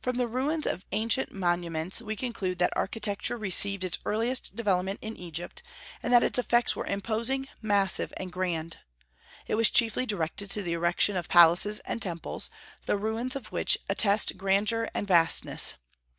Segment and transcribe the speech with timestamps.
[0.00, 5.18] From the ruins of ancient monuments we conclude that architecture received its earliest development in
[5.18, 5.62] Egypt,
[6.02, 8.78] and that its effects were imposing, massive, and grand.
[9.46, 12.48] It was chiefly directed to the erection of palaces and temples,
[12.86, 15.74] the ruins of which attest grandeur and vastness.